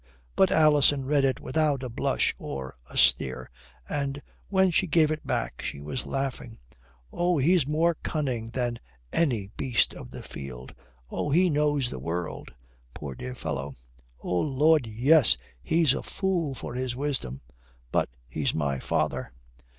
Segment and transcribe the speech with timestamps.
[0.35, 3.51] But Alison read it without a blush or a sneer,
[3.87, 6.57] and when she gave it back she was laughing.
[7.13, 8.79] "Oh, he's more cunning than
[9.13, 10.73] any beast of the field!
[11.11, 12.51] Oh, he knows the world!
[12.95, 13.75] Poor, dear fellow."
[14.19, 17.41] "Oh Lud, yes, he's a fool for his wisdom.
[17.91, 19.31] But he's my father."